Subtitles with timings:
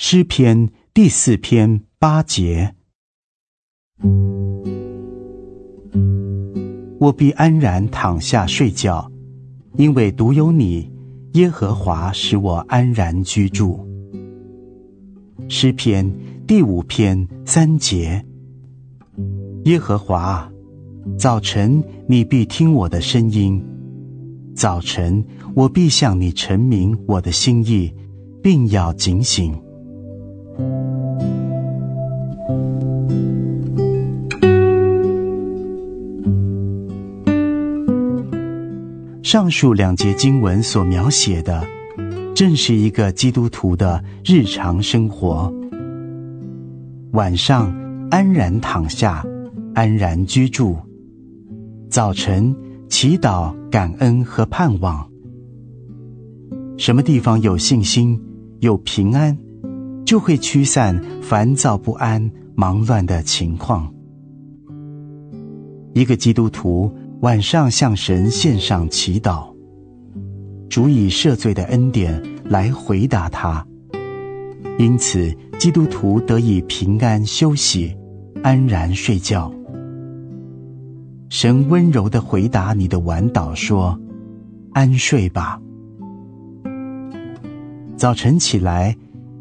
[0.00, 2.72] 诗篇第四篇八节：
[7.00, 9.10] 我必安然躺下睡觉，
[9.74, 10.88] 因为独有你，
[11.32, 13.84] 耶和华使我安然居住。
[15.48, 16.08] 诗篇
[16.46, 18.24] 第五篇三节：
[19.64, 20.48] 耶和华，
[21.18, 23.60] 早晨你必听我的声音，
[24.54, 25.22] 早晨
[25.56, 27.92] 我必向你陈明我的心意，
[28.40, 29.60] 并要警醒。
[39.22, 41.62] 上述两节经文所描写的，
[42.34, 45.52] 正是一个基督徒的日常生活。
[47.12, 47.70] 晚上
[48.10, 49.22] 安然躺下，
[49.74, 50.74] 安然居住；
[51.90, 52.56] 早晨
[52.88, 55.06] 祈祷、感恩和盼望。
[56.78, 58.18] 什么地方有信心、
[58.60, 59.36] 有平安，
[60.08, 63.92] 就会驱散烦躁不安、忙乱的情况。
[65.92, 69.54] 一个基督徒晚上向神献上祈祷，
[70.70, 73.66] 主以赦罪的恩典来回答他，
[74.78, 77.94] 因此基督徒得以平安休息，
[78.42, 79.52] 安然睡觉。
[81.28, 84.00] 神温柔的回答你的晚祷说
[84.72, 85.60] ：“安睡吧。”
[87.94, 88.96] 早晨起来。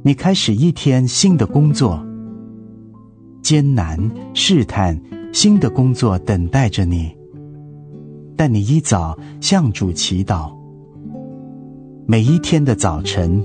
[0.08, 2.02] 你开始一天新的工作，
[3.41, 4.00] 艰难
[4.33, 4.97] 试探，
[5.33, 7.14] 新的工作等待着你。
[8.38, 10.55] 但你一早向主祈祷，
[12.05, 13.44] 每一天的早晨，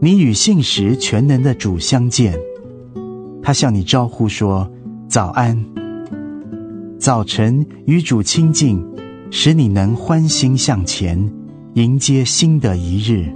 [0.00, 2.34] 你与信实全能的主相见，
[3.42, 4.66] 他向你招呼说
[5.06, 5.62] ：“早安。”
[6.98, 8.82] 早晨与主亲近，
[9.30, 11.30] 使你能欢欣向前，
[11.74, 13.30] 迎接新的一日。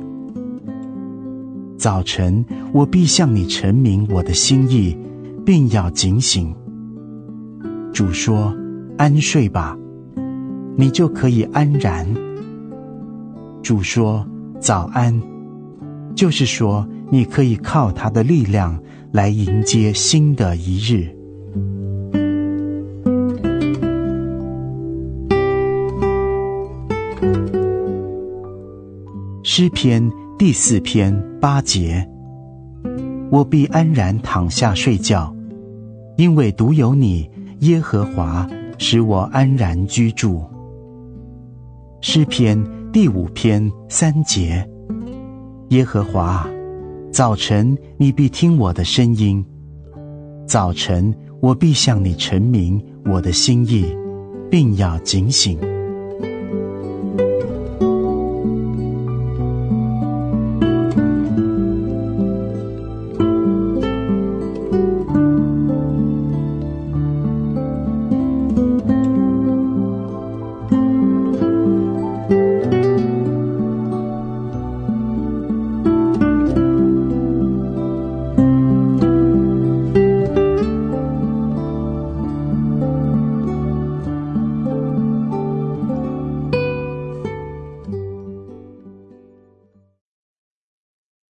[1.84, 4.96] 早晨，我必向你陈明我的心意，
[5.44, 6.56] 并要警醒。
[7.92, 8.56] 主说
[8.96, 9.76] ：“安睡吧，
[10.78, 12.06] 你就可以安然。”
[13.62, 14.26] 主说
[14.58, 15.20] ：“早安”，
[16.16, 21.14] 就是说你可以靠他的力量来迎接新的一日。
[29.42, 30.10] 诗篇。
[30.44, 31.10] 第四篇
[31.40, 32.06] 八节，
[33.30, 35.34] 我必安然躺下睡觉，
[36.18, 38.46] 因为独有你，耶和华，
[38.76, 40.44] 使我安然居住。
[42.02, 42.62] 诗篇
[42.92, 44.68] 第五篇三节，
[45.70, 46.46] 耶和华，
[47.10, 49.42] 早晨你必听我的声音，
[50.46, 51.10] 早晨
[51.40, 53.86] 我必向你陈明我的心意，
[54.50, 55.58] 并要警醒。